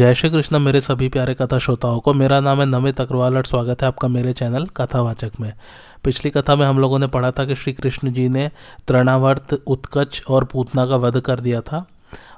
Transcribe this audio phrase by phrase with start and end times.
[0.00, 3.46] जय श्री कृष्ण, मेरे सभी प्यारे कथा श्रोताओं को। मेरा नाम है नमित अग्रवाल और
[3.46, 5.52] स्वागत है आपका मेरे चैनल कथावाचक में।
[6.04, 8.50] पिछली कथा में हम लोगों ने पढ़ा था कि श्री कृष्ण जी ने
[8.88, 11.84] तृणावर्त, उत्कच और पूतना का वध कर दिया था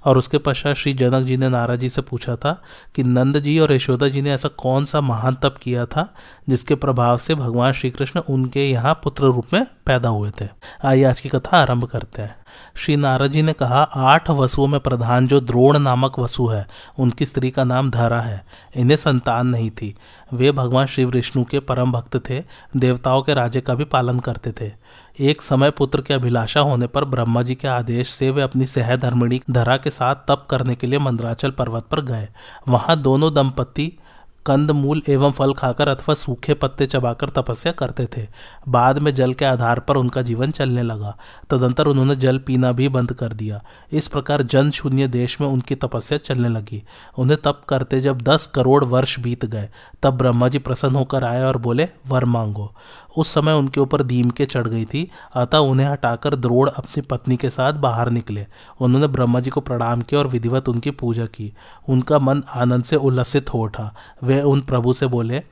[0.04, 2.62] और उसके पश्चात श्री जनक जी ने नारा जी से पूछा था
[2.94, 6.08] कि नंद जी और यशोदा जी ने ऐसा कौन सा महान तप किया था
[6.48, 10.48] जिसके प्रभाव से भगवान श्री कृष्ण उनके यहाँ पुत्र रूप में पैदा हुए थे।
[10.84, 12.41] आइए आज की कथा आरंभ करते हैं।
[12.74, 16.66] श्री नारद जी ने कहा, आठ वसुओं में प्रधान जो द्रोण नामक वसु है,
[16.98, 18.44] उनकी स्त्री का नाम धरा है।
[18.76, 19.94] इन्हें संतान नहीं थी।
[20.32, 22.44] वे भगवान श्री विष्णु के परम भक्त थे,
[22.76, 24.72] देवताओं के राज्य का भी पालन करते थे।
[25.20, 29.40] एक समय पुत्र की अभिलाषा होने पर ब्रह्मा जी के आदेश से वे अपनी सहधर्मिणी
[29.50, 32.28] धरा के साथ तप करने के लिए मंदराचल पर्वत पर गए।
[32.68, 33.98] वहाँ दोनों दंपति
[34.46, 38.26] कंद मूल एवं फल खाकर अथवा सूखे पत्ते चबाकर तपस्या करते थे।
[38.68, 41.18] बाद में जल के आधार पर उनका जीवन चलने लगा।
[41.50, 45.74] तदंतर उन्होंने जल पीना भी बंद कर दिया। इस प्रकार जन शून्य देश में उनकी
[45.74, 46.82] तपस्या चलने लगी।
[47.18, 49.68] उन्हें तप करते जब दस करोड़ वर्ष बीत गए।
[50.02, 52.74] तब ब्रह्मा जी प्रसन्न होकर आए और बोले, वर मांगो।
[53.16, 57.36] उस समय उनके ऊपर दीम के चढ़ गई थी। अतः उन्हें हटाकर द्रोड़ अपनी पत्नी
[57.36, 58.46] के साथ बाहर निकले।
[58.80, 61.54] उन्होंने ब्रह्मा जी को प्रणाम किया और विधिवत उनकी पूजा की।
[61.88, 65.42] उनका मन आनंद से उल्लसित हो उठा। वे उन प्रभु से बोले,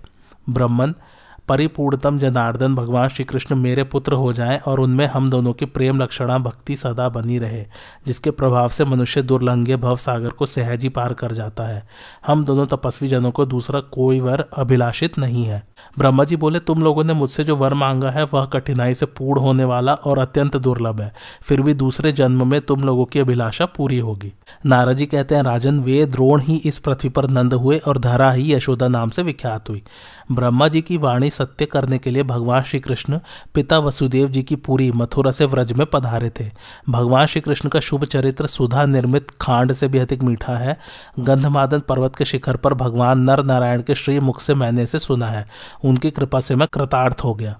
[0.50, 0.94] ब्रह्मन
[1.48, 6.02] परिपूर्णतम जनार्दन भगवान श्री कृष्ण मेरे पुत्र हो जाएँ और उनमें हम दोनों की प्रेम,
[6.02, 7.66] लक्षणा, भक्ति सदा बनी रहे,
[8.06, 11.86] जिसके प्रभाव से मनुष्य दुर्लंघे भव सागर को सहज ही पार कर जाता है।
[12.26, 15.66] हम दोनों तपस्वी जनों को दूसरा कोई वर अभिलाषित नहीं है।
[15.98, 19.40] ब्रह्मा जी बोले, तुम लोगों ने मुझसे जो वर मांगा है, वह कठिनाई से पूर्ण
[19.40, 23.66] होने वाला और अत्यंत दुर्लभ है। फिर भी दूसरे जन्म में तुम लोगों की अभिलाषा
[23.66, 24.32] पूरी होगी।
[24.66, 28.30] नाराजी जी कहते हैं, राजन, वे द्रोण ही इस पृथ्वी पर नंद हुए और धरा
[28.30, 29.82] ही यशोदा नाम से विख्यात हुई।
[30.32, 33.20] ब्रह्मा जी की वाणी सत्य करने के लिए भगवान श्री कृष्ण
[33.54, 36.50] पिता वसुदेव जी की पूरी मथुरा से व्रज में पधारे थे।
[36.88, 40.78] भगवान श्री कृष्ण का शुभ चरित्र सुधा निर्मित खांड से भी अधिक मीठा है।
[41.20, 45.26] गंधमादन पर्वत के शिखर पर भगवान नर नारायण के श्री मुख से मैंने इसे सुना
[45.26, 45.46] है।
[45.84, 47.58] उनकी कृपा से मैं कृतार्थ हो गया।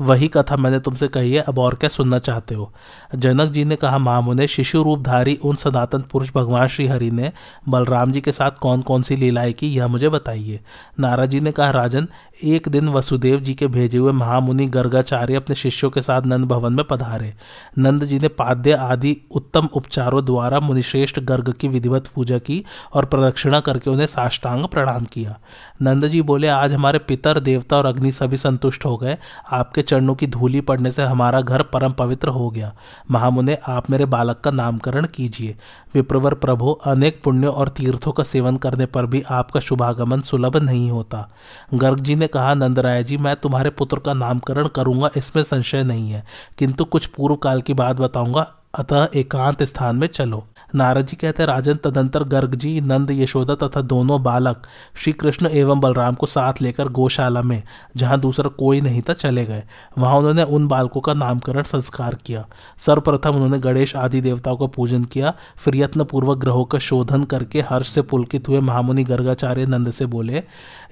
[0.00, 2.72] वही कथा मैंने तुमसे कही है, अब और क्या सुनना चाहते हो?
[3.14, 7.32] जनक जी ने कहा महामुने शिशु रूपधारी उन सनातन पुरुष भगवान श्री हरि ने
[7.68, 10.60] बलराम जी के साथ कौन कौन सी लीलाएँ की, यह मुझे बताइए।
[11.00, 12.08] नाराज़ जी ने कहा, राजन,
[12.44, 16.72] एक दिन वसुदेव जी के भेजे हुए महामुनि गर्गाचार्य अपने शिष्यों के साथ नंद भवन
[16.72, 17.34] में पधारे।
[17.78, 23.04] नंद जी ने पाद्य आदि उत्तम उपचारों द्वारा मुनिश्रेष्ठ गर्ग की विधिवत पूजा की और
[23.04, 25.38] प्रदक्षिणा करके उन्हें साष्टांग प्रणाम किया।
[25.82, 29.18] नंद जी बोले, आज हमारे पितर, देवता और अग्नि सभी संतुष्ट हो गए।
[29.56, 32.74] आपके चरणों की धूली पड़ने से हमारा घर परम पवित्र हो गया।
[33.10, 35.56] महामुने, आप मेरे बालक का नामकरण कीजिए।
[35.94, 40.90] विप्रवर प्रभु, अनेक पुण्यों और तीर्थों का सेवन करने पर भी आपका शुभागमन सुलभ नहीं
[40.90, 41.30] होता।
[41.74, 46.10] गर्ग जी ने कहा, नंदराय जी, मैं तुम्हारे पुत्र का नामकरण करूँगा, इसमें संशय नहीं
[46.10, 46.24] है।
[46.58, 50.46] किंतु कुछ पूर्व काल की बात बताऊँगा, अतः एकांत स्थान में चलो।
[50.76, 55.46] नारद जी कहते हैं, राजन, तदंतर गर्ग जी, नंद, यशोदा तथा दोनों बालक श्री कृष्ण
[55.48, 57.62] एवं बलराम को साथ लेकर गौशाला में,
[57.96, 59.62] जहाँ दूसरा कोई नहीं था, चले गए।
[59.98, 62.44] वहाँ उन्होंने उन बालकों का नामकरण संस्कार किया।
[62.78, 67.60] सर्वप्रथम उन्होंने गणेश आदि देवताओं का पूजन किया, फिर यत्न पूर्वक ग्रहों का शोधन करके
[67.60, 70.42] हर्ष से पुलकित हुए महामुनि गर्गाचार्य नंद से बोले,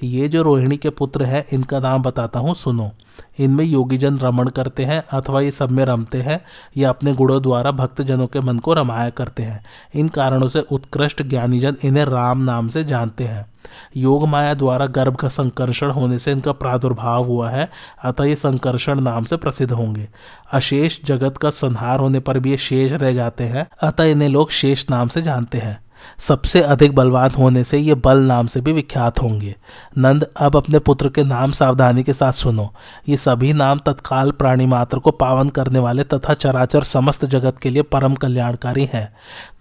[0.03, 2.91] ये जो रोहिणी के पुत्र है, इनका नाम बताता हूँ, सुनो।
[3.39, 6.41] इनमें योगीजन रमण करते हैं अथवा ये सब में रमते हैं
[6.77, 9.65] या अपने गुणों द्वारा भक्तजनों के मन को रमाया करते हैं।
[9.95, 13.55] इन कारणों से उत्कृष्ट ज्ञानीजन इन्हें राम नाम से जानते हैं।
[13.97, 17.71] योग माया द्वारा गर्भ का संकर्षण होने से इनका प्रादुर्भाव हुआ है,
[18.03, 20.09] अतः ये संकर्षण नाम से प्रसिद्ध होंगे।
[20.53, 24.51] अशेष जगत का संहार होने पर भी ये शेष रह जाते हैं, अतः इन्हें लोग
[24.51, 25.84] शेष नाम से जानते हैं।
[26.19, 29.55] सबसे अधिक बलवान होने से ये बल नाम से भी विख्यात होंगे।
[29.99, 32.75] नंद, अब अपने पुत्र के नाम सावधानी के साथ सुनो।
[33.09, 37.71] ये सभी नाम तत्काल प्राणी मात्र को पावन करने वाले तथा चराचर समस्त जगत के
[37.71, 39.13] लिए परम कल्याणकारी हैं।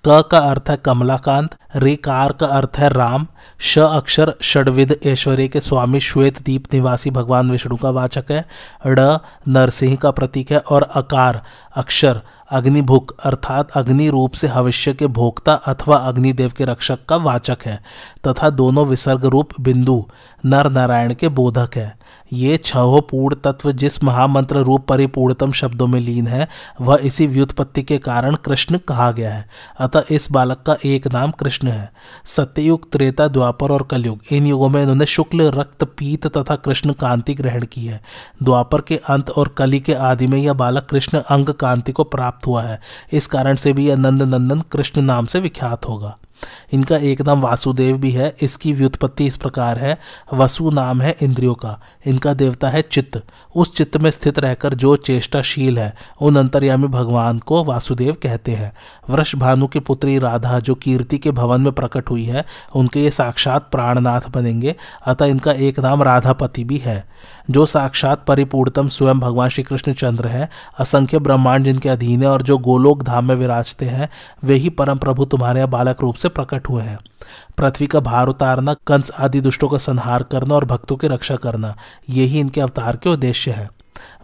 [0.08, 3.28] क का अर्थ है कमलाकांत रिकार का अर्थ है राम,
[3.60, 8.46] श अक्षर षडविद ऐश्वर्य के स्वामी श्वेत दीप निवासी भगवान विष्णु का वाचक है,
[8.88, 9.18] ड
[9.48, 11.42] नरसिंह का प्रतीक है और अकार,
[11.76, 12.22] अक्षर
[12.52, 17.80] अग्निभुक अर्थात अग्नि रूप से भविष्य के भोक्ता अथवा अग्निदेव के रक्षक का वाचक है,
[18.28, 20.06] तथा दोनों विसर्ग रूप बिंदु
[20.46, 21.96] नर नारायण के बोधक है।
[22.34, 26.48] ये छहो पूर्ण तत्व जिस महामंत्र रूप परिपूर्णतम शब्दों में लीन है,
[26.82, 31.32] वह इसी व्युत्पत्ति के कारण कृष्ण कहा गया है। अतः इस बालक का एक नाम
[31.32, 31.94] कृष्ण है।
[32.26, 37.34] सत्ययुग, त्रेता, द्वापर और कलयुग, इन युगों में इन्होंने शुक्ल, रक्त, पीत तथा कृष्ण कांति
[37.34, 38.02] ग्रहण की है।
[38.44, 42.48] द्वापर के अंत और कली के आदि में यह बालक कृष्ण अंग कांति को प्राप्त
[42.48, 46.18] हुआ है। इस कारण से भी यह नंद नंदन कृष्ण नाम से विख्यात होगा।
[46.74, 49.98] इनका एक नाम वासुदेव भी है, इसकी व्युत्पत्ति इस प्रकार है,
[50.34, 53.22] वसु नाम है इंद्रियों का, इनका देवता है चित्त।
[53.56, 58.74] उस चित्त में स्थित रहकर जो चेष्टाशील है, उन अंतर्यामी भगवान को वासुदेव कहते हैं।
[59.10, 62.46] वृष भानु की पुत्री राधा, जो कीर्ति के भवन में प्रकट हुई है,
[62.76, 64.76] उनके ये साक्षात प्राणनाथ बनेंगे,
[65.06, 67.14] अतः इनका एक नाम राधापति भी है।
[67.52, 70.50] जो साक्षात परिपूर्णतम स्वयं भगवान श्री कृष्ण चंद्र है,
[70.80, 74.10] असंख्य ब्रह्मांड जिनके अधीन है और जो गोलोक धाम में विराजते हैं,
[74.44, 76.98] वे ही परम प्रभु तुम्हारे बालक रूप से प्रकट हुए हैं।
[77.58, 81.76] पृथ्वी का भार उतारना, कंस आदि दुष्टों का संहार करना और भक्तों की रक्षा करना
[82.10, 83.70] यही इनके अवतार के उद्देश्य है।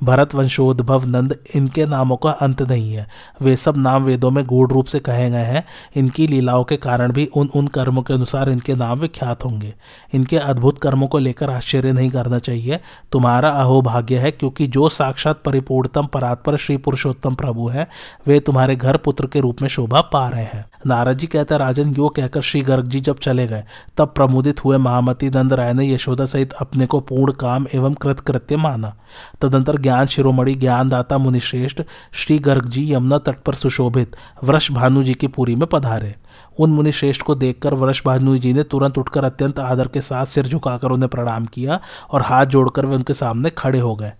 [0.04, 3.07] भरत वंशोद्भव नंद इनके नामों का अंत नहीं है।
[3.42, 5.63] वे सब नाम वेदों में गूढ़ रूप से कहे गए हैं।
[5.96, 9.74] इनकी लीलाओं के कारण भी उन उन कर्मों के अनुसार इनके नाम विख्यात होंगे।
[10.13, 12.80] इनके अद्भुत कर्मों को लेकर आश्चर्य नहीं करना चाहिए।
[13.12, 17.88] तुम्हारा अहोभाग्य है क्योंकि जो साक्षात परिपूर्णतम परात्पर श्री पुरुषोत्तम प्रभु है,
[18.28, 21.94] वे तुम्हारे घर पुत्र के रूप में शोभा पा रहे हैं। नारद जी कहते राजन,
[21.98, 23.63] यो कहकर श्री गर्ग जी जब चले गए,
[23.98, 28.57] तब प्रमुदित हुए महामती नंद राय ने यशोदा सहित अपने को पूर्ण काम एवं कृतकृत्य
[28.57, 28.95] माना।
[29.42, 31.81] तदंतर ज्ञान शिरोमणि, ज्ञानदाता मुनिश्रेष्ठ
[32.13, 36.15] श्री गर्ग जी यमुना तट पर सुशोभित वृष भानु जी की पुरी में पधारे।
[36.59, 40.47] उन मुनिश्रेष्ठ को देखकर वृष भानु जी ने तुरंत उठकर अत्यंत आदर के साथ सिर
[40.47, 41.80] झुकाकर उन्हें प्रणाम किया
[42.12, 44.12] और हाथ जोड़कर वे उनके सामने खड़े हो गए।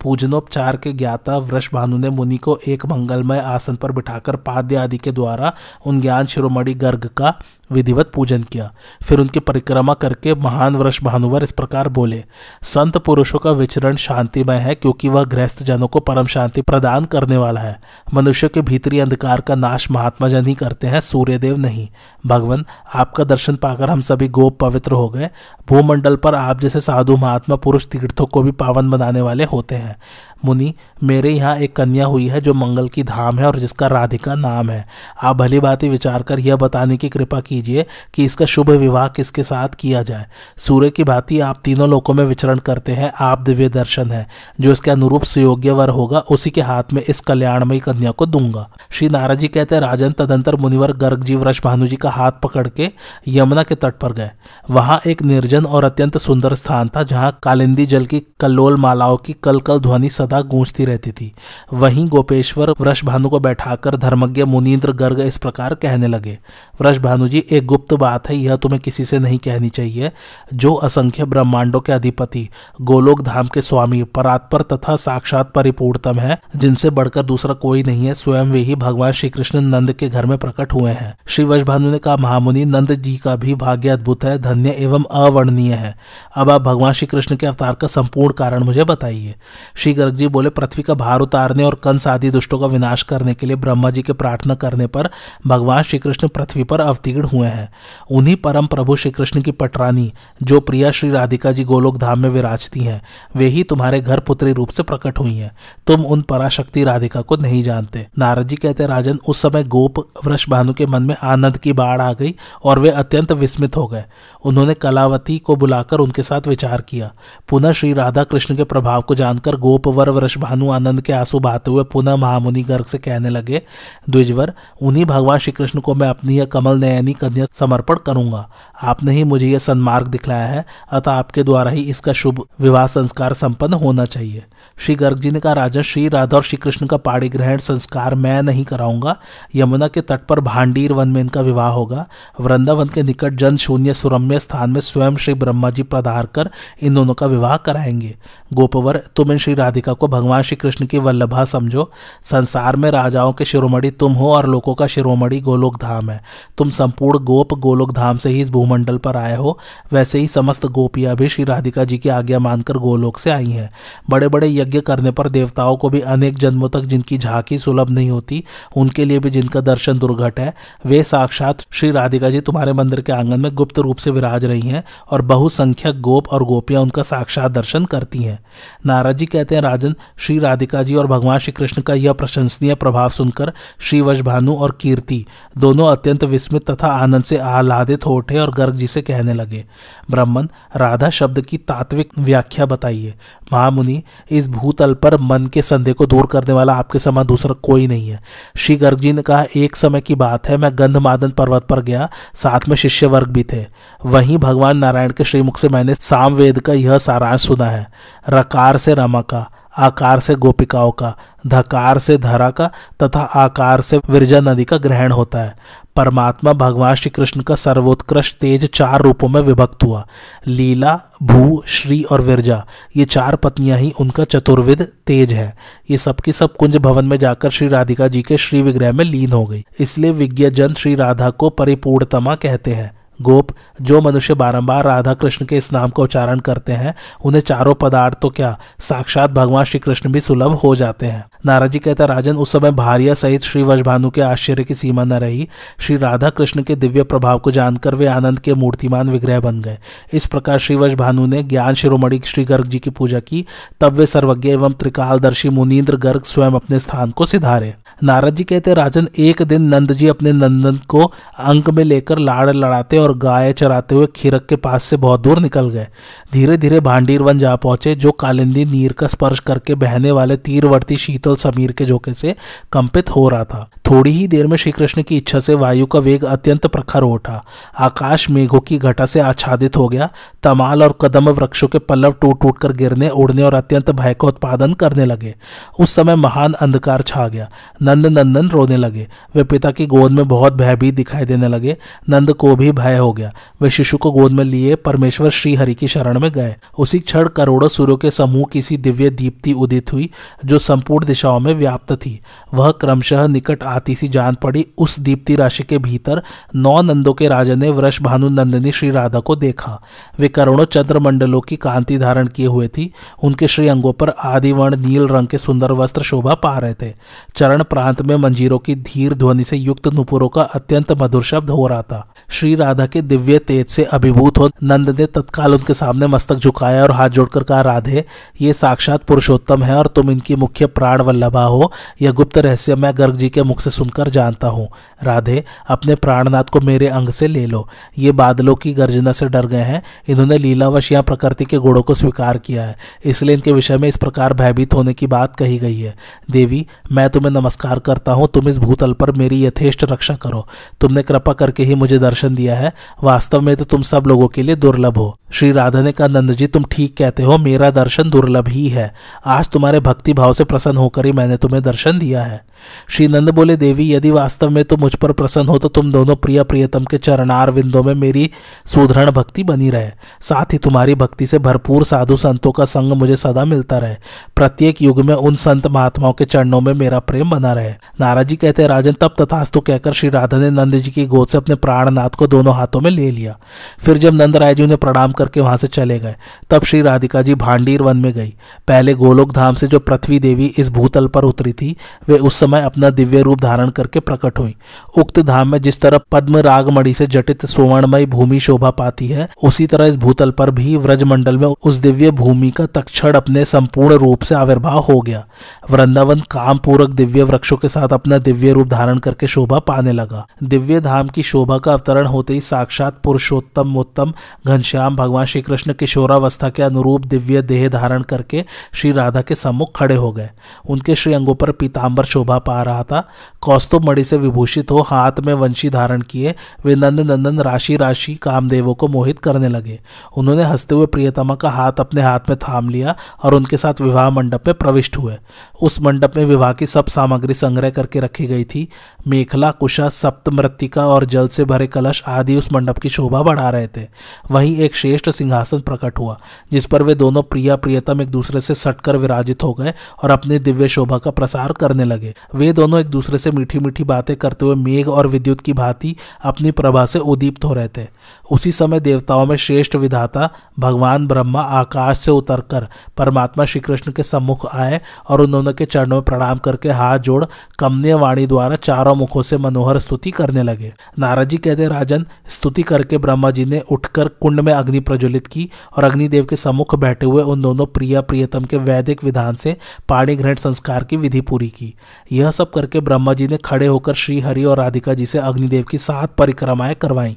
[0.00, 4.98] पूजनोपचार के ज्ञाता वृष भानु ने मुनि को एक मंगलमय आसन पर बिठाकर पाद्य आदि
[4.98, 5.54] के द्वारा
[5.86, 7.34] उन ज्ञान शिरोमणि गर्ग का
[7.72, 8.70] विधिवत पूजन किया।
[9.02, 12.24] फिर उनकी परिक्रमा करके महान वृष भानुवर इस प्रकार बोले,
[12.62, 17.36] संत पुरुषों का विचरण शांतिमय है, क्योंकि वह गृहस्थ जनों को परम शांति प्रदान करने
[17.36, 17.80] वाला है।
[18.14, 21.88] मनुष्य के भीतरी अंधकार का नाश महात्मा जन ही करते हैं, सूर्यदेव नहीं।
[22.26, 22.64] भगवान,
[22.94, 25.30] आपका दर्शन पाकर हम सभी गोप पवित्र हो गए।
[25.68, 29.96] भूमंडल पर आप जैसे साधु महात्मा पुरुष तीर्थों को भी पावन बनाने वाले होते हैं।
[30.44, 30.74] मुनि,
[31.04, 34.70] मेरे यहाँ एक कन्या हुई है जो मंगल की धाम है और जिसका राधिका नाम
[34.70, 34.88] है।
[35.22, 39.42] आप भली बात विचार कर यह बताने की कृपा कीजिए कि इसका शुभ विवाह किसके
[39.42, 43.68] साथ किया जाए। सूर्य की भांति आप तीनों लोकों में विचरण करते हैं, आप दिव्य
[43.68, 44.26] दर्शन है।
[44.60, 48.68] जो इसके अनुरूप सुयोग्य वर होगा, उसी के हाथ में इस कल्याणमयी कन्या को दूँगा।
[48.90, 52.32] श्री नाराज़ जी कहते हैं, राजन तदंतर मुनिवर गर्ग जी वृष भानु जी का हाथ
[52.42, 52.90] पकड़ के
[53.28, 54.30] यमुना के तट पर गए।
[54.70, 59.32] वहाँ एक निर्जन और अत्यंत सुंदर स्थान था, जहाँ कालिंदी जल की कल्लोल मालाओं की
[59.32, 61.32] कल कल ध्वनि सदा गूंजती रहती थी।
[61.72, 66.38] वहीं गोपेश्वर वृष भानु को बैठाकर धर्मज्ञ मुनीन्द्र गर्ग इस प्रकार कहने लगे
[66.80, 70.12] वृष भानु जी, एक गुप्त बात है, यह तुम्हें किसी से नहीं कहनी चाहिए।
[70.54, 72.48] जो असंख्य ब्रह्मांडों के अधिपति
[72.80, 78.14] गोलोक धाम के स्वामी परात्पर तथा साक्षात परिपूर्णतम है, जिनसे बढ़कर दूसरा कोई नहीं है,
[78.14, 81.62] स्वयं वे ही भगवान श्री कृष्ण नंद के घर में प्रकट हुए हैं। श्री वृष
[81.62, 85.94] भानु ने कहा, महामुनि, नंद जी का भी भाग्य अद्भुत है, धन्य एवं अवर्णनीय है।
[86.36, 89.34] अब आप भगवान श्री कृष्ण के अवतार का संपूर्ण कारण मुझे बताइए
[89.76, 93.34] श्री गर्ग जी बोले, पृथ्वी का भार उतारने और कंस आदि दुष्टों का विनाश करने
[93.34, 95.10] के लिए ब्रह्मा जी के प्रार्थना करने पर
[95.46, 97.68] भगवान श्री कृष्ण पृथ्वी पर अवतीर्ण हुए हैं।
[98.10, 100.12] उन्हीं परम प्रभु श्री कृष्ण की पटरानी,
[100.42, 103.02] जो प्रिया श्री राधिका जी गोलोक धाम में विराजती हैं,
[103.36, 105.50] वे ही तुम्हारे घर पुत्री रूप से प्रकट हुई हैं।
[105.86, 110.48] तुम उन पराशक्ति राधिका को नहीं जानते। नारद जी कहते, राजन, उस समय गोप वृष
[110.48, 114.04] भानु के मन में आनंद की बाढ़ आ गई और वे अत्यंत विस्मित हो गए।
[114.44, 117.12] उन्होंने कलावती को बुलाकर उनके साथ विचार किया।
[117.48, 121.70] पुनः श्री राधा कृष्ण के प्रभाव को जानकर गोपवर वृष भानु आनंद के आँसू बहाते
[121.70, 123.62] हुए पुनः महामुनि गर्ग से कहने लगे,
[124.10, 124.52] द्विजवर,
[124.82, 128.50] उन्हीं भगवान श्री कृष्ण को मैं अपनी यह कमल नयनी कन्या समर्पण करूँगा।
[128.82, 133.32] आपने ही मुझे यह सन्मार्ग दिखलाया है, अतः आपके द्वारा ही इसका शुभ विवाह संस्कार
[133.32, 134.44] संपन्न होना चाहिए।
[134.78, 138.14] श्री गर्ग जी ने कहा, राजा, श्री राधा और श्री कृष्ण का पाड़ी ग्रहण संस्कार
[138.14, 139.16] मैं नहीं कराऊँगा।
[139.54, 142.06] यमुना के तट पर भांडीर वन में इनका विवाह होगा।
[142.40, 146.50] वृंदावन के निकट जन शून्य सुरम्य स्थान में स्वयं श्री ब्रह्मा जी पधार कर
[146.82, 148.16] इन दोनों का विवाह कराएँगे।
[148.52, 151.90] गोपवर, तुम इन श्री राधिका को भगवान श्री कृष्ण की वल्लभा समझो।
[152.24, 156.20] संसार में राजाओं के शिरोमणि तुम हो और लोगों का शिरोमणि गोलोक धाम है।
[156.58, 159.58] तुम संपूर्ण गोप गोलोक धाम से ही इस भूमंडल पर आए हो।
[159.92, 163.70] वैसे ही समस्त गोपियाँ भी श्री राधिका जी की आज्ञा मानकर गोलोक से आई हैं।
[164.10, 168.10] बड़े बड़े यज्ञ करने पर देवताओं को भी अनेक जन्मों तक जिनकी झांकी सुलभ नहीं
[168.10, 168.42] होती,
[168.76, 170.54] उनके लिए भी जिनका दर्शन दुर्घट है,
[170.86, 174.68] वे साक्षात श्री राधिका जी तुम्हारे मंदिर के आँगन में गुप्त रूप से विराज रही
[174.68, 178.38] हैं और बहुसंख्यक गोप और गोपियाँ उनका साक्षात दर्शन करती हैं।
[178.86, 182.74] नारद जी कहते हैं राजन श्री राधिका जी और भगवान श्री कृष्ण का यह प्रशंसनीय
[182.74, 185.24] प्रभाव सुनकर श्री वशभानु और कीर्ति
[185.58, 189.64] दोनों अत्यंत विस्मित तथा आनंद से आह्लादित हो उठे और गर्ग जी से कहने लगे,
[190.10, 190.46] ब्राह्मण,
[190.76, 193.14] राधा शब्द की तात्विक व्याख्या बताइए।
[193.52, 197.86] महामुनि, इस भूतल पर मन के संदेह को दूर करने वाला आपके समान दूसरा कोई
[197.86, 198.20] नहीं है।
[198.56, 202.08] श्री गर्ग जी ने कहा, एक समय की बात है, मैं गंधमादन पर्वत पर गया,
[202.34, 203.64] साथ में शिष्य वर्ग भी थे।
[204.06, 207.86] वहीं भगवान नारायण के श्रीमुख से मैंने सामवेद का यह सारांश सुना है,
[208.28, 209.48] रकार से रमा का।
[209.78, 212.70] आकार से गोपिकाओं का, धकार से धरा का
[213.02, 215.56] तथा आकार से विरजा नदी का ग्रहण होता है।
[215.96, 220.06] परमात्मा भगवान श्री कृष्ण का सर्वोत्कृष्ट तेज चार रूपों में विभक्त हुआ।
[220.46, 225.56] लीला, भू, श्री और विरजा, ये चार पत्नियाँ ही उनका चतुर्विद तेज है।
[225.90, 229.32] ये सबकी सब कुंज भवन में जाकर श्री राधिका जी के श्री विग्रह में लीन
[229.32, 233.48] हो गई। इसलिए विज्ञजन श्री राधा को परिपूर्णतमा कहते हैं। गोप,
[233.82, 238.18] जो मनुष्य बारंबार राधा कृष्ण के इस नाम का उच्चारण करते हैं, उन्हें चारों पदार्थ
[238.22, 242.52] तो क्या, साक्षात भगवान श्री कृष्ण भी सुलभ हो जाते हैं। नाराज़ कहता राजन, उस
[242.52, 245.48] समय भारिया सहित श्री वजभानु के आश्चर्य की सीमा न रही।
[245.80, 249.78] श्री राधा कृष्ण के दिव्य प्रभाव को जानकर वे आनंद के मूर्तिमान विग्रह बन गए।
[250.12, 253.46] इस प्रकार श्री वशभानु ने ज्ञान शिरोमणि श्री गर्ग जी की पूजा की,
[253.80, 258.74] तब वे सर्वज्ञ एवं त्रिकालदर्शी मुनीन्द्र गर्ग स्वयं अपने स्थान को सिधारे। नारद जी कहते,
[258.74, 263.52] राजन, एक दिन नंद जी अपने नंदन को अंक में लेकर लाड़ लड़ाते और गाय
[263.52, 265.86] चराते हुए खीरक के पास से बहुत दूर निकल गए।
[266.32, 270.96] धीरे धीरे भांडीर वन जा पहुँचे, जो कालिंदी नीर का स्पर्श करके बहने वाले तीरवर्ती
[270.96, 272.34] शीतल समीर के झोंके से
[272.72, 275.98] कंपित हो रहा था। थोड़ी ही देर में श्री कृष्ण की इच्छा से वायु का
[275.98, 277.44] वेग अत्यंत प्रखर उठा।
[277.78, 280.08] आकाश मेघों की घटा से आच्छादित हो गया।
[280.42, 284.28] तमाल और कदम वृक्षों के पल्लव टूट टूट कर गिरने, उड़ने और अत्यंत भय का
[284.28, 285.34] उत्पादन करने लगे।
[285.80, 287.48] उस समय महान अंधकार छा गया।
[287.94, 291.76] नंद नंदन रोने लगे। वे पिता की गोद में बहुत भयभीत दिखाई देने लगे।
[292.08, 293.32] नंद को भी भय हो गया।
[293.62, 297.28] वे शिशु को गोद में लिए परमेश्वर श्री हरि की शरण में गए। उसी क्षण
[297.28, 300.10] करोड़ों सूर्यों के समूह की सी दिव्य दीप्ति उदित हुई,
[300.44, 302.20] जो संपूर्ण दिशाओं में व्याप्त थी।
[302.54, 306.22] वह क्रमशः निकट आती सी जान पड़ी। उस दीप्ति राशि के भीतर
[306.54, 309.82] नौ नंदों के राजा ने वृष भानु नंदिनी श्री राधा को देखा।
[310.18, 315.08] वे करोड़ों चंद्रमंडलों की कांति धारण किए हुए थी। उनके श्री अंगों पर आदिवर्ण नील
[315.08, 316.92] रंग के सुंदर वस्त्र शोभा पा रहे थे।
[317.36, 321.66] चरण प्रांत में मंजीरों की धीर ध्वनि से युक्त नुपुरों का अत्यंत मधुर शब्द हो
[321.66, 326.06] रहा था। श्री राधा के दिव्य तेज से अभिभूत हो, नंद ने तत्काल उनके सामने
[326.06, 328.04] मस्तक झुकाया और हाथ जोड़कर कहा, राधे,
[328.40, 331.72] ये साक्षात पुरुषोत्तम है और तुम इनकी मुख्य प्राण वल्लभा हो।
[332.02, 334.68] यह गुप्त रहस्य मैं गर्ग जी के मुख से सुनकर जानता हूँ।
[335.02, 339.46] राधे, अपने प्राणनाथ को मेरे अंग से ले लो। ये बादलों की गर्जना से डर
[339.46, 343.76] गए हैं। इन्होंने लीलावश या प्रकृति के गुणों को स्वीकार किया है। इसलिए इनके विषय
[343.76, 345.94] में इस प्रकार भयभीत होने की बात कही गई है।
[346.30, 350.46] देवी, मैं तुम्हें नमस्कार करता हूँ। तुम इस भूतल पर मेरी यथेष्ट रक्षा करो।
[350.80, 354.42] तुमने कृपा करके ही मुझे दर्शन दिया है। वास्तव में तो तुम सब लोगों के
[354.42, 358.10] लिए दुर्लभ हो। श्री राधा ने कहा, नंद जी, तुम ठीक कहते हो, मेरा दर्शन
[358.10, 358.94] दुर्लभ ही है।
[359.26, 362.44] आज तुम्हारे भक्ति भाव से प्रसन्न होकर ही मैंने तुम्हें दर्शन दिया है।
[362.88, 366.16] श्री नंद बोले, देवी, यदि वास्तव में तुम मुझ पर प्रसन्न हो तो तुम दोनों
[366.16, 368.30] प्रिय प्रियतम के चरणार विंदों में मेरी
[368.66, 373.16] सुदृढ़ भक्ति बनी रहे। साथ ही तुम्हारी भक्ति से भरपूर साधु संतों का संग मुझे
[373.16, 373.96] सदा मिलता रहे।
[374.36, 378.36] प्रत्येक युग में उन संत महात्माओं के चरणों में मेरा प्रेम बना रहे। नाराज़ जी
[378.36, 382.10] कहते, राजन, तब तथास्तु कहकर श्री राधा ने नंद जी की गोद से अपने प्राणनाथ
[382.10, 383.38] को दोनों हाथों में ले लिया।
[383.78, 386.14] फिर जब नंद राय जी उन्हें प्रणाम करके वहाँ से चले गए।
[386.50, 388.34] तब श्री राधिका जी भांडीर वन में गई।
[388.68, 391.76] पहले गोलोक धाम से जो पृथ्वी देवी इस भूतल पर उतरी थी,
[392.08, 394.54] वे उस समय अपना दिव्य रूप धारण करके प्रकट हुई।
[394.98, 399.66] उक्त धाम में जिस तरह पद्म रागमणि से जटित सुवर्णमय भूमि शोभा पाती है, उसी
[399.66, 403.94] तरह इस भूतल पर भी व्रज मंडल में उस दिव्य भूमि का तक्षण अपने संपूर्ण
[403.94, 405.24] रूप से आविर्भाव हो गया।
[405.70, 410.26] वृंदावन काम पूर्वक दिव्य वृक्षों के साथ अपना दिव्य रूप धारण करके शोभा पाने लगा।
[410.42, 414.12] दिव्य धाम की शोभा का अवतरण होते ही साक्षात पुरुषोत्तम उत्तम
[414.46, 419.78] घनश्याम भगवान श्री कृष्ण किशोरावस्था के अनुरूप दिव्य देह धारण करके श्री राधा के सम्मुख
[419.78, 420.30] खड़े हो गए।
[420.68, 423.08] उनके श्री अंगों पर पीताम्बर शोभा पा रहा था।
[423.40, 428.14] कौस्तुभ मणि से विभूषित हो हाथ में वंशी धारण किए, वे नंद नंदन राशि राशि
[428.14, 429.80] कामदेवों को मोहित करने लगे।
[430.16, 434.10] उन्होंने हँसते हुए प्रियतमा का हाथ अपने हाथ में थाम लिया और उनके साथ विवाह
[434.10, 435.16] मंडप में प्रविष्ट हुए।
[435.62, 438.68] उस मंडप में विवाह की सब सामग्री संग्रह करके रखी गई थी।
[439.08, 443.50] मेखला, कुशा सप्त मृतिका और जल से भरे कलश आदि उस मंडप की शोभा बढ़ा
[443.50, 443.86] रहे थे।
[444.30, 446.16] वहीं एक श्रेष्ठ सिंहासन प्रकट हुआ,
[446.52, 450.38] जिस पर वे दोनों प्रिया प्रियतम एक दूसरे से सटकर विराजित हो गए और अपनी
[450.38, 454.44] दिव्य शोभा का प्रसार करने लगे। वे दोनों एक दूसरे से मीठी मीठी बातें करते
[454.44, 457.86] हुए मेघ और विद्युत की भांति अपनी प्रभा से उदीप्त हो रहे थे।
[458.30, 460.28] उसी समय देवताओं में श्रेष्ठ विधाता
[460.58, 462.66] भगवान ब्रह्मा आकाश से उतरकर
[462.96, 467.24] परमात्मा श्री कृष्ण के सम्मुख आए और उन्होंने के चरणों में प्रणाम करके हाथ जोड़
[467.58, 472.98] कमनीय वाणी द्वारा चारों मुखों से मनोहर स्तुति करने लगे। नाराजी कहते राजन, स्तुति करके
[472.98, 477.22] ब्रह्मा जी ने उठकर कुंड में अग्नि प्रज्वलित की और अग्निदेव के सम्मुख बैठे हुए
[477.22, 479.56] उन दोनों प्रिया, प्रियतम के वैदिक विधान से
[479.88, 481.74] पाणी ग्रहण संस्कार की विधि पूरी की।
[482.12, 485.64] यह सब करके ब्रह्मा जी ने खड़े होकर श्री हरि और राधिका जी से अग्निदेव
[485.64, 487.16] की सात परिक्रमाएँ करवाई।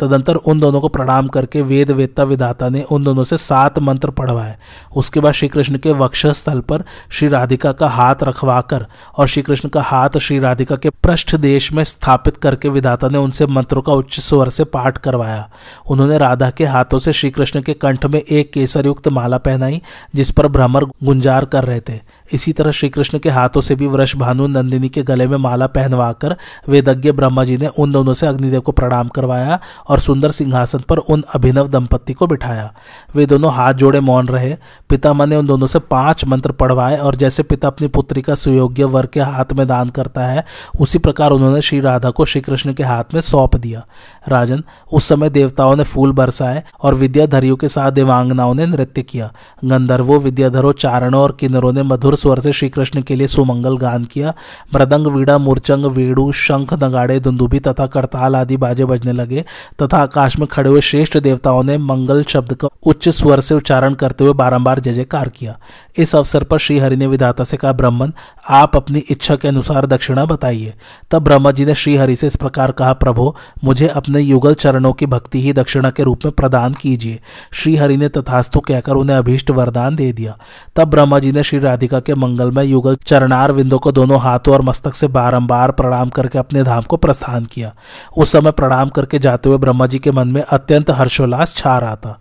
[0.00, 4.10] तदंतर उन दोनों को प्रणाम करके वेद वेत्ता विधाता ने उन दोनों से सात मंत्र
[4.10, 4.56] पढ़वाए।
[4.96, 9.42] उसके बाद श्री कृष्ण के वक्ष स्थल पर श्री राधिका का हाथ रखवाकर और श्री
[9.42, 13.82] कृष्ण का हाथ श्री राधिका के पृष्ठ देश में स्थापित करके विधाता ने उनसे मंत्रों
[13.82, 15.50] का उच्च स्वर से पाठ करवाया।
[15.90, 19.82] उन्होंने राधा के हाथों से श्री कृष्ण के कंठ में एक केसर युक्त माला पहनाई,
[20.14, 22.00] जिस पर भ्रमर गुंजार कर रहे थे।
[22.32, 25.66] इसी तरह श्री कृष्ण के हाथों से भी वृष भानु नंदिनी के गले में माला
[25.66, 26.36] पहनवाकर
[26.68, 30.98] वेदज्ञ ब्रह्मा जी ने उन दोनों से अग्निदेव को प्रणाम करवाया और सुंदर सिंहासन पर
[30.98, 32.72] उन अभिनव दंपत्ति को बिठाया।
[33.14, 34.56] वे दोनों हाथ जोड़े मौन रहे।
[34.88, 38.84] पितामह ने उन दोनों से पाँच मंत्र पढ़वाए और जैसे पिता अपनी पुत्री का सुयोग्य
[38.84, 40.44] वर के हाथ में दान करता है,
[40.80, 43.86] उसी प्रकार उन्होंने श्री राधा को श्री कृष्ण के हाथ में सौंप दिया।
[44.28, 49.32] राजन, उस समय देवताओं ने फूल बरसाए और विद्याधरियों के साथ देवांगनाओं ने नृत्य किया।
[49.64, 54.04] गंधर्वों, विद्याधरों, चारणों और किन्नरों ने मधुर स्वर से श्री कृष्ण के लिए सुमंगल गान
[54.04, 54.34] किया।
[54.74, 59.44] मृदंग वीड़ा मूर्चंग वेणु, शंख, नगाड़े दुंदुभी तथा करताल आदि बाजे बजने लगे
[59.82, 63.94] तथा आकाश में खड़े हुए श्रेष्ठ देवताओं ने मंगल शब्द का उच्च स्वर से उच्चारण
[63.94, 65.58] करते हुए बारंबार जय जयकार किया।
[65.96, 68.12] इस अवसर पर श्री हरि ने विधाता से कहा, ब्राह्मण,
[68.48, 70.74] आप अपनी इच्छा के अनुसार दक्षिणा बताइए।
[71.10, 74.92] तब ब्रह्मा जी ने श्री हरि से इस प्रकार कहा, प्रभु, मुझे अपने युगल चरणों
[74.92, 77.20] की भक्ति ही दक्षिणा के रूप में प्रदान कीजिए।
[77.52, 80.38] श्री हरि ने तथास्तु कहकर उन्हें अभीष्ट वरदान दे दिया।
[80.76, 84.62] तब ब्रह्मा जी ने श्री राधिका के मंगलमय युगल चरणार विंदों को दोनों हाथों और
[84.62, 87.72] मस्तक से बारंबार प्रणाम करके अपने धाम को प्रस्थान किया।
[88.16, 91.96] उस समय प्रणाम करके जाते हुए ब्रह्मा जी के मन में अत्यंत हर्षोल्लास छा रहा
[91.96, 92.18] था।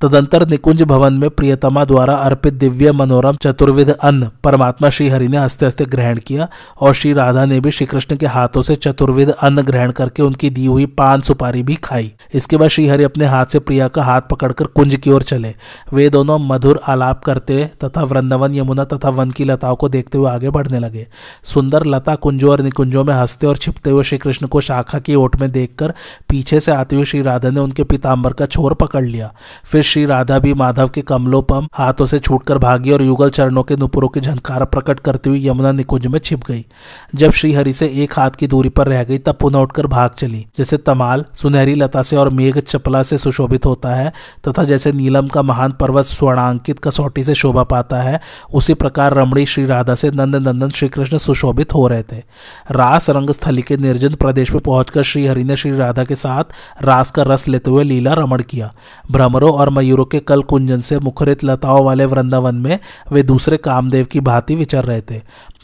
[0.00, 5.36] तदंतर निकुंज भवन में प्रियतमा द्वारा अर्पित दिव्य मनोरम चतुर्विध अन्न परमात्मा श्री हरि ने
[5.36, 6.48] हँसते हँसते ग्रहण किया
[6.80, 10.50] और श्री राधा ने भी श्री कृष्ण के हाथों से चतुर्विध अन्न ग्रहण करके उनकी
[10.50, 14.04] दी हुई पान सुपारी भी खाई। इसके बाद श्री हरि अपने हाथ से प्रिया का
[14.04, 15.54] हाथ पकड़कर कुंज की ओर चले।
[15.92, 20.30] वे दोनों मधुर आलाप करते तथा वृंदावन यमुना तथा वन की लताओं को देखते हुए
[20.30, 21.06] आगे बढ़ने लगे।
[21.42, 25.14] सुंदर लता कुंजों और निकुंजों में हँसते और छिपते हुए श्री कृष्ण को शाखा की
[25.14, 25.94] ओट में देखकर
[26.28, 29.32] पीछे से आते हुए श्री राधा ने उनके पिताम्बर का छोर पकड़ लिया।
[29.64, 33.76] फिर श्री राधा भी माधव के कमलोपम हाथों से छूटकर भागी और युगल चरणों के
[33.76, 36.64] नुपुरों की झंकार प्रकट करती हुई यमुना निकुंज में छिप गई।
[37.14, 40.10] जब श्री हरि से एक हाथ की दूरी पर रह गई, तब पुनः उठकर भाग
[40.10, 44.12] चली। जैसे तमाल सुनहरी लता से और मेघ चपला से सुशोभित होता है,
[44.48, 48.20] तथा जैसे नीलम का महान पर्वत स्वर्णांकित कसौटी से शोभा पाता है,
[48.54, 52.18] उसी प्रकार रमणी श्री राधा से नंद नंदन श्री कृष्ण सुशोभित हो रहे थे।
[52.70, 56.44] रास रंग स्थली के निर्जन प्रदेश में पहुंचकर श्री हरि ने श्री राधा के साथ
[56.82, 58.72] रास का रस लेते हुए लीला रमण किया।
[59.10, 62.78] भ्रमरों और मयूरों के कल कुंजन से मुखरित लताओं वाले वृंदावन में
[63.12, 65.20] वे दूसरे कामदेव की भांति विचर रहे थे।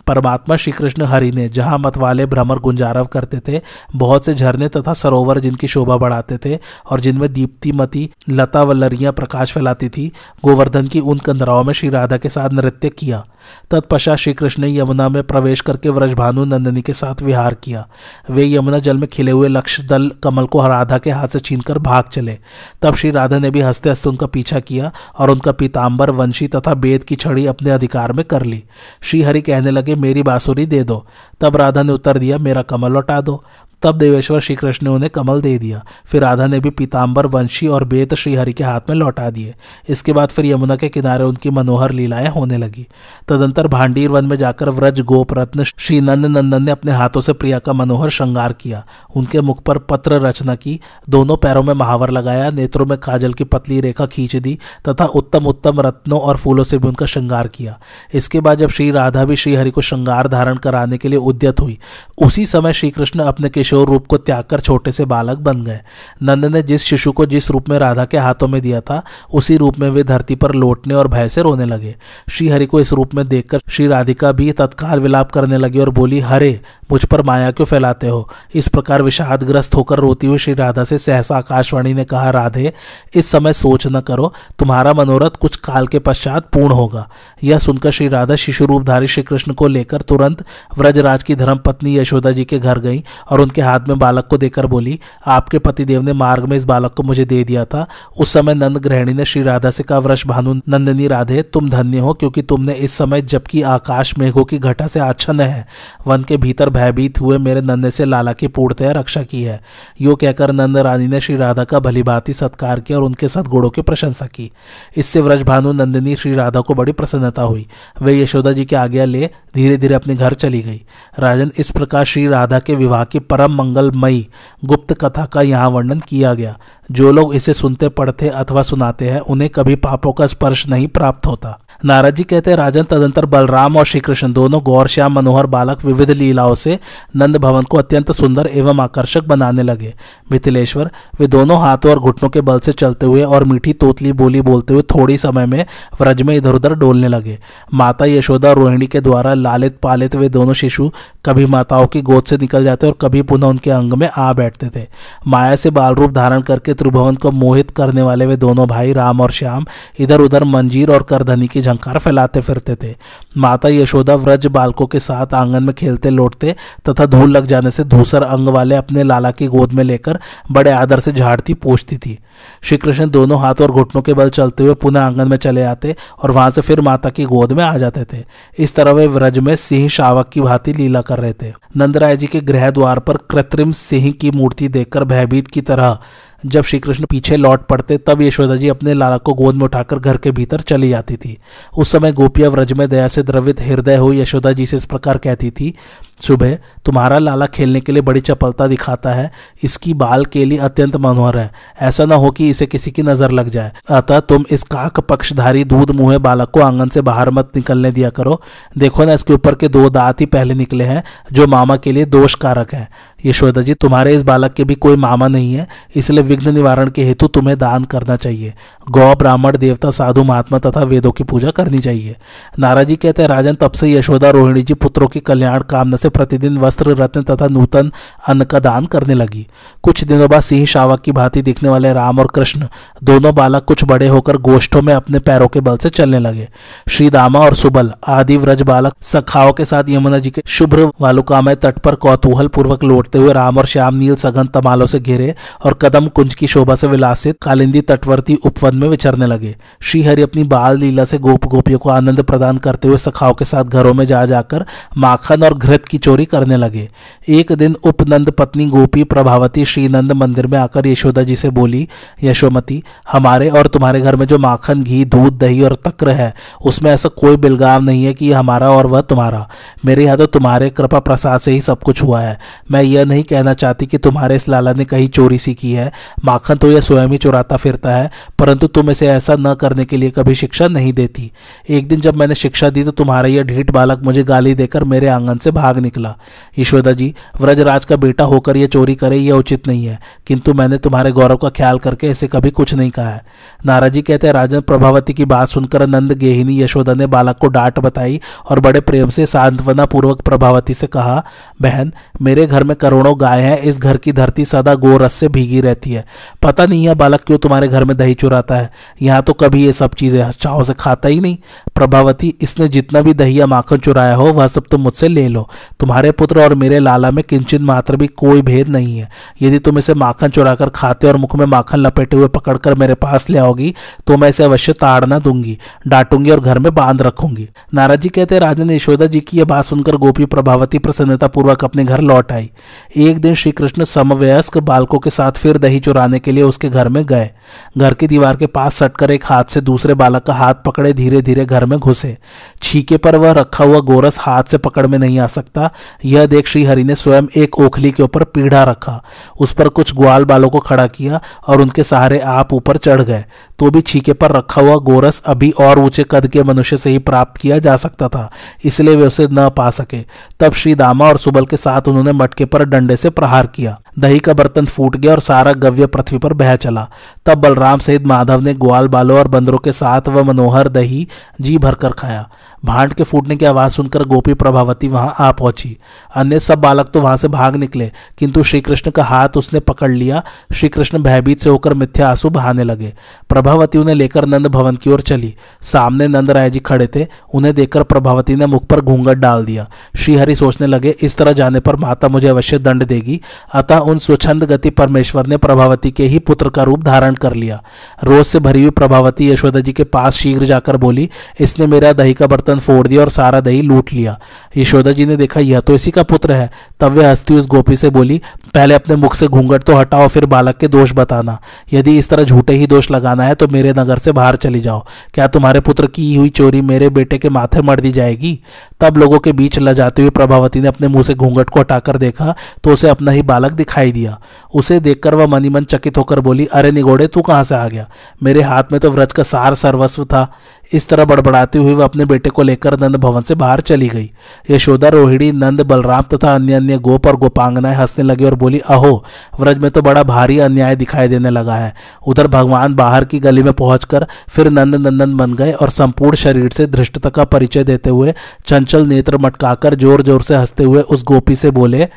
[0.06, 3.60] परमात्मा श्री कृष्ण हरि ने, जहाँ मत वाले भ्रमर गुंजारव करते थे,
[3.96, 6.58] बहुत से झरने तथा सरोवर जिनकी शोभा बढ़ाते थे
[6.90, 10.12] और जिनमें दीप्तिमती, लता वल्लरियाँ प्रकाश फैलाती थी,
[10.44, 13.26] गोवर्धन की उन कंदराओं में श्री राधा के साथ नृत्य किया।
[13.70, 17.88] तत्पश्चात श्री कृष्ण ने यमुना में प्रवेश करके व्रजभानु नंदिनी के साथ विहार किया।
[18.30, 21.78] वे यमुना जल में खिले हुए लक्ष्य दल कमल को राधा के हाथ से छीनकर
[21.78, 22.38] भाग चले।
[22.82, 26.74] तब श्री राधा ने भी हँसते हँसते उनका पीछा किया और उनका पीताम्बर वंशी तथा
[26.74, 28.64] बेद की छड़ी अपने अधिकार में कर ली।
[29.02, 31.06] श्री हरि कहने लगे मेरी बांसुरी दे दो।
[31.40, 33.44] तब राधा ने उत्तर दिया मेरा कमल लौटा दो।
[33.82, 37.66] तब देवेश्वर श्री कृष्ण ने उन्हें कमल दे दिया। फिर राधा ने भी पीताम्बर वंशी
[37.66, 39.54] और बेत श्रीहरि के हाथ में लौटा दिए।
[39.88, 42.86] इसके बाद फिर यमुना के किनारे उनकी मनोहर लीलाएँ होने लगी।
[43.28, 47.32] तदंतर भांडीर वन में जाकर व्रज गोप रत्न श्री नंद नंदन ने अपने हाथों से
[47.32, 48.84] प्रिया का मनोहर श्रृंगार किया।
[49.16, 53.44] उनके मुख पर पत्र रचना की, दोनों पैरों में महावर लगाया, नेत्रों में काजल की
[53.44, 57.78] पतली रेखा खींच दी, तथा उत्तम उत्तम रत्नों और फूलों से भी उनका श्रृंगार किया।
[58.14, 61.78] इसके बाद जब श्री राधा भी श्रीहरि को श्रृंगार धारण कराने के लिए उद्यत हुई,
[62.18, 65.80] उसी समय श्रीकृष्ण अपने अपने किशोर रूप को त्याग कर छोटे से बालक बन गए।
[66.22, 69.56] नंद ने जिस शिशु को जिस रूप में राधा के हाथों में दिया था, उसी
[69.56, 71.94] रूप में वे धरती पर लौटने और भय से रोने लगे।
[72.30, 76.20] श्रीहरि को इस रूप में देखकर श्री राधिका भी तत्काल विलाप करने लगी और बोली,
[76.20, 76.60] हरे,
[76.92, 78.28] मुझ पर माया क्यों फैलाते हो?
[78.54, 82.72] इस प्रकार विषादग्रस्त होकर रोती हुई श्री राधा से सहसा आकाशवाणी ने कहा, राधे,
[83.14, 87.08] इस समय सोच न करो, तुम्हारा मनोरथ कुछ काल के पश्चात पूर्ण होगा।
[87.44, 90.44] यह सुनकर श्री राधा शिशु रूपधारी श्री कृष्ण को लेकर तुरंत
[90.78, 94.38] व्रजराज की धर्म पत्नी यशोदा जी के घर गई और उनके हाथ में बालक को
[94.38, 97.86] देकर बोली, आपके पतिदेव ने मार्ग में इस बालक को मुझे दे दिया था।
[98.18, 101.98] उस समय नंद गृहिणी ने श्री राधा से कहा वृष भानु नंदनी राधे, तुम धन्य
[101.98, 105.66] हो क्योंकि तुमने इस समय जबकि आकाश मेघों की घटा से आच्छन्न है।
[106.06, 109.60] वन के भीतर भयभीत हुए मेरे नंद से लाला की पूर्णतया रक्षा की है।
[110.00, 113.82] यो कहकर नंद रानी ने श्री राधा का भलीभांति सत्कार किया और उनके सदगुणों की
[113.82, 114.50] प्रशंसा की।
[114.96, 117.66] इससे व्रजभानु नंदिनी श्री राधा को बड़ी प्रसन्नता हुई।
[118.02, 120.80] वे यशोदा जी के आज्ञा ले धीरे धीरे अपने घर चली गई।
[121.18, 124.26] राजन इस प्रकार श्री राधा के विवाह की परम मंगलमयी
[124.64, 126.56] गुप्त कथा का यहाँ वर्णन किया गया।
[126.92, 131.26] जो लोग इसे सुनते पढ़ते अथवा सुनाते हैं, उन्हें कभी पापों का स्पर्श नहीं प्राप्त
[131.26, 135.46] होता। नारद जी कहते हैं, राजन तदंतर बलराम और श्री कृष्ण दोनों गौर, श्याम, मनोहर
[135.46, 136.78] बालक विविध लीलाओं से
[137.16, 139.94] नंद भवन को अत्यंत सुंदर एवं आकर्षक बनाने लगे।
[140.32, 144.40] मिथिलेश्वर, वे दोनों हाथों और घुटनों के बल से चलते हुए और मीठी तोतली बोली
[144.40, 145.64] बोलते हुए थोड़ी समय में
[146.00, 147.38] व्रज में इधर उधर डोलने लगे।
[147.74, 150.90] माता यशोदा रोहिणी के द्वारा लालित पालित वे दोनों शिशु
[151.24, 154.70] कभी माताओं की गोद से निकल जाते और कभी पुनः उनके अंग में आ बैठते
[154.76, 154.86] थे।
[155.26, 159.20] माया से बाल रूप धारण करके त्रिभुवन को मोहित करने वाले वे दोनों भाई राम
[159.20, 159.64] और श्याम
[159.98, 162.94] इधर उधर मंजीर और करधनी की झंकार फैलाते फिरते थे।
[163.36, 166.54] माता यशोदा व्रज बालकों के साथ आँगन में खेलते लौटते
[166.88, 170.18] तथा धूल लग जाने से धूसर अंग वाले अपने लाला की गोद में लेकर
[170.52, 172.18] बड़े आदर से झाड़ती पूछती थी।
[172.62, 175.94] श्री कृष्ण दोनों हाथ और घुटनों के बल चलते हुए पुनः आँगन में चले आते
[176.22, 178.24] और वहाँ से फिर माता की गोद में आ जाते थे।
[178.58, 182.26] इस तरह वे व्रज में सिंह शावक की भांति लीला कर रहे थे। नंदराय जी
[182.26, 185.98] के गृह द्वार पर कृत्रिम सिंह की मूर्ति देखकर भयभीत की तरह
[186.46, 189.98] जब श्री कृष्ण पीछे लौट पड़ते, तब यशोदा जी अपने लाला को गोद में उठाकर
[189.98, 191.38] घर के भीतर चली जाती थी।
[191.78, 195.18] उस समय गोपिया व्रज में दया से द्रवित, हृदय हुई यशोदा जी से इस प्रकार
[195.18, 195.74] कहती थी
[196.22, 199.30] सुबह तुम्हारा लाला खेलने के लिए बड़ी चपलता दिखाता है।
[199.62, 203.30] इसकी बाल के लिए अत्यंत मनोहर है। ऐसा न हो कि इसे किसी की नज़र
[203.30, 207.50] लग जाए। अतः तुम इस काक पक्षधारी दूध मुहे बालक को आँगन से बाहर मत
[207.56, 208.40] निकलने दिया करो।
[208.78, 212.04] देखो ना, इसके ऊपर के दो दांत ही पहले निकले हैं, जो मामा के लिए
[212.04, 212.88] दोष कारक है।
[213.26, 217.04] यशोदा जी, तुम्हारे इस बालक के भी कोई मामा नहीं है। इसलिए विघ्न निवारण के
[217.04, 218.54] हेतु तुम्हें दान करना चाहिए।
[218.90, 222.16] गौ, ब्राह्मण, देवता, साधु, महात्मा तथा वेदों की पूजा करनी चाहिए।
[222.58, 226.58] नाराजी कहते हैं, राजन, तब से यशोदा, रोहिणी जी पुत्रों के कल्याण कामना से प्रतिदिन
[226.58, 227.90] वस्त्र, रत्न तथा नूतन
[228.28, 229.46] अन्न का दान करने लगी।
[229.82, 232.66] कुछ दिनों बाद सिंह शावक की भांति दिखने वाले राम और कृष्ण
[233.04, 236.48] दोनों बालक कुछ बड़े होकर गोष्ठों में अपने पैरों के बल से चलने लगे।
[236.90, 241.54] श्री दामा और सुबल, आदि व्रज बालक सखाओं के साथ यमुना जी के शुभ्र वालुकामय
[241.54, 245.74] तट पर कौतूहल पूर्वक लौटते हुए राम और श्याम नील सघन तमालों से घिरे और
[245.74, 250.78] कदम कुंज की शोभा से विलासित कालिंदी तटवर्ती उपवन में विचरने लगे। श्रीहरि अपनी बाल
[250.78, 254.24] लीला से गोप गोपियों को आनंद प्रदान करते हुए सखाओं के साथ घरों में जा
[254.26, 254.64] जाकर
[254.96, 256.88] माखन और घृत की चोरी करने लगे।
[257.30, 261.86] एक दिन उपनंद पत्नी गोपी प्रभावती श्रीनंद मंदिर में आकर यशोदा जी से बोली,
[262.22, 266.32] यशोमती, हमारे और तुम्हारे घर में जो माखन, घी, दूध, दही और तक्र है,
[266.64, 269.48] उसमें ऐसा कोई बिलगाव नहीं है कि हमारा और वह तुम्हारा।
[269.86, 272.38] मेरे यहाँ तो तुम्हारे कृपा प्रसाद से ही सब कुछ हुआ है।
[272.70, 275.90] मैं यह नहीं कहना चाहती कि तुम्हारे इस लाला ने कहीं चोरी सी की है।
[276.24, 279.96] माखन तो यह स्वयं ही चुराता फिरता है, परंतु तुम इसे ऐसा न करने के
[279.96, 281.30] लिए कभी शिक्षा नहीं देती।
[281.68, 285.08] एक दिन जब मैंने शिक्षा दी तो तुम्हारा यह ढीठ बालक मुझे गाली देकर मेरे
[285.08, 286.14] आँगन से भाग निकला।
[286.58, 290.78] यशोदा जी, व्रजराज का बेटा होकर यह चोरी करे यह उचित नहीं है। किंतु मैंने
[290.78, 293.24] तुम्हारे गौरव का ख्याल करके इसे कभी कुछ नहीं कहा है।
[293.66, 297.78] नाराजी कहते हैं राजन प्रभावती की बात सुनकर नंद गेहिनी यशोदा ने बालक को डांट
[297.78, 301.22] बताई और बड़े प्रेम से सांत्वना पूर्वक प्रभावती से कहा,
[301.62, 301.92] बहन,
[302.22, 305.92] मेरे घर में करोड़ों गाय हैं, इस घर की धरती सदा गोरस से भीगी रहती
[305.92, 306.04] है।
[306.42, 308.70] पता नहीं है बालक क्यों तुम्हारे घर में दही चुराता है।
[309.02, 311.36] यहाँ तो कभी ये सब चीज़ें चाव से खाता ही नहीं।
[311.74, 315.48] प्रभावती, इसने जितना भी दही या माखन चुराया हो, वह सब तुम मुझसे ले लो।
[315.80, 319.08] तुम्हारे पुत्र और मेरे लाला में किंचित मात्र भी कोई भेद नहीं है।
[319.42, 323.28] यदि तुम इसे माखन चुराकर खाते और मुख में माखन लपेटे हुए पकड़कर मेरे पास
[323.30, 323.74] ले आओगी
[324.06, 325.56] तो मैं इसे अवश्य ताड़ना दूँगी,
[325.88, 329.64] डांटूँगी और घर में बाँध रखूँगी। नाराज़ जी कहते राजन यशोदा जी की यह बात
[329.64, 332.50] सुनकर गोपी प्रभावती प्रसन्नता पूर्वक अपने घर लौट आई।
[332.98, 336.88] एक दिन श्री कृष्ण समवयस्क बालकों के साथ फिर दही चुराने के लिए उसके घर
[336.88, 337.30] में गए।
[337.78, 341.22] घर की दीवार के पास सटकर एक हाथ से दूसरे बालक का हाथ पकड़े धीरे
[341.22, 342.16] धीरे घर में घुसे।
[342.62, 345.70] छीके पर वह रखा हुआ गोरस हाथ से पकड़ में नहीं आ सकता।
[346.04, 349.00] यह देख श्री हरि ने स्वयं एक ओखली के ऊपर पीढ़ा रखा।
[349.40, 353.24] उस पर कुछ ग्वाल बालों को खड़ा किया और उनके सहारे आप ऊपर चढ़ गए।
[353.58, 356.98] तो भी छीके पर रखा हुआ गोरस अभी और ऊँचे कद के मनुष्य से ही
[357.00, 358.30] प्राप्त किया जा सकता था,
[358.64, 360.00] इसलिए वे उसे न पा सके।
[360.40, 364.18] तब श्री दामा और सुबल के साथ उन्होंने मटके पर डंडे से प्रहार किया। दही
[364.18, 366.88] का बर्तन फूट गया और सारा गव्य पृथ्वी पर बह चला।
[367.26, 371.06] तब बलराम सहित माधव ने ग्वाल बालों और बंदरों के साथ वह मनोहर दही
[371.40, 372.28] जी भरकर खाया।
[372.64, 375.76] भांड के फूटने की आवाज़ सुनकर गोपी प्रभावती वहाँ आ पहुँची।
[376.14, 379.90] अन्य सब बालक तो वहाँ से भाग निकले, किंतु श्री कृष्ण का हाथ उसने पकड़
[379.90, 380.22] लिया।
[380.54, 382.92] श्री कृष्ण भयभीत से होकर मिथ्या आँसू बहाने लगे।
[383.28, 387.54] प्रभावती उन्हें लेकर नंद भवन की ओर चली। सामने नंद राय जी खड़े थे। उन्हें
[387.54, 389.66] देखकर प्रभावती ने मुख पर घूंघट डाल दिया।
[389.96, 393.20] श्रीहरि सोचने लगे, इस तरह जाने पर माता मुझे अवश्य दंड देगी।
[393.54, 397.60] अतः उन स्वच्छंद गति परमेश्वर ने प्रभावती के ही पुत्र का रूप धारण कर लिया।
[398.04, 401.08] रोज से भरी हुई प्रभावती यशोदा जी के पास शीघ्र जाकर बोली,
[401.40, 404.18] इसने मेरा दही का बर्तन फोड़ दिया और सारा दही लूट लिया।
[404.56, 407.76] यशोदा जी ने देखा, यह तो इसी का पुत्र है। तब वे हस्ती उस गोपी
[407.76, 408.20] से बोली,
[408.54, 411.38] पहले अपने मुख से घूंघट तो हटाओ, फिर बालक के दोष बताना।
[411.72, 414.84] यदि इस तरह झूठे ही दोष लगाना है तो मेरे नगर से बाहर चली जाओ।
[415.14, 418.38] क्या तुम्हारे पुत्र की हुई चोरी मेरे बेटे के माथे मर दी जाएगी?
[418.80, 421.96] तब लोगों के बीच ल जाते हुए प्रभावती ने अपने मुँह से घूंघट को हटाकर
[421.96, 424.18] देखा तो उसे अपना ही बालक दिखाई दिया।
[424.54, 427.88] उसे देखकर वह मनी मन चकित होकर बोली, अरे निगोड़े तू कहाँ से आ गया?
[428.22, 430.26] मेरे हाथ में तो व्रज का सार सर्वस्व था।
[430.72, 434.10] इस तरह बड़बड़ाते हुए वह अपने बेटे को लेकर नंद भवन से बाहर चली गई।
[434.50, 439.04] यशोदा, रोहिणी, नंद, बलराम तथा अन्य अन्य गोप और गोपांगनाएँ हंसने लगी और बोली, अहो,
[439.40, 441.72] व्रज में तो बड़ा भारी अन्याय दिखाई देने लगा है।
[442.06, 446.50] उधर भगवान बाहर की गली में पहुंचकर फिर नंद नंदन बन गए और संपूर्ण शरीर
[446.50, 448.14] से धृष्टता का परिचय देते हुए
[448.46, 451.88] चंचल नेत्र मटकाकर ज़ोर ज़ोर से हँसते हुए उस गोपी से बोले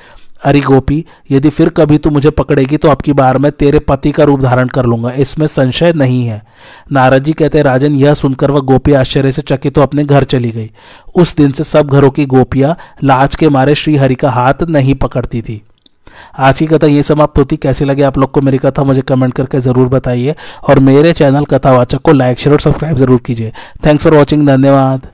[0.46, 4.24] अरे गोपी, यदि फिर कभी तू मुझे पकड़ेगी तो आपकी बार मैं तेरे पति का
[4.24, 6.42] रूप धारण कर लूँगा। इसमें संशय नहीं है।
[6.92, 10.52] नारद जी कहते राजन, यह सुनकर वह गोपी आश्चर्य से चकित तो अपने घर चली
[10.52, 10.70] गई।
[11.16, 14.96] उस दिन से सब घरों की गोपियाँ लाज के मारे श्री हरि का हाथ नहीं
[14.96, 15.62] पकड़ती थी।
[16.40, 19.34] आज की कथा ये समाप्त होती। कैसी लगे आप लोग को मेरी कथा, मुझे कमेंट
[19.34, 23.52] करके ज़रूर बताइए। और मेरे चैनल कथावाचक को लाइक, शेयर और सब्सक्राइब ज़रूर कीजिए।
[23.86, 25.08] थैंक्स फॉर वॉचिंग धन्यवाद।